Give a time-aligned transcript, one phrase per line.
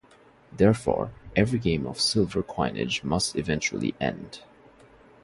[0.51, 4.41] Therefore, every game of sylver coinage must eventually end.